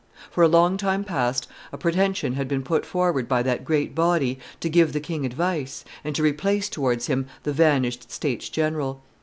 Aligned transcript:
For 0.31 0.41
a 0.43 0.47
long 0.47 0.77
time 0.77 1.03
past 1.03 1.45
a 1.71 1.77
pretension 1.77 2.33
had 2.33 2.47
been 2.47 2.63
put 2.63 2.87
forward 2.87 3.27
by 3.29 3.43
that 3.43 3.63
great 3.63 3.93
body 3.93 4.39
to 4.59 4.67
give 4.67 4.93
the 4.93 4.99
king 4.99 5.27
advice, 5.27 5.85
and 6.03 6.15
to 6.15 6.23
replace 6.23 6.69
towards 6.69 7.05
him 7.05 7.27
the 7.43 7.53
vanished 7.53 8.11
states 8.11 8.49
general. 8.49 9.03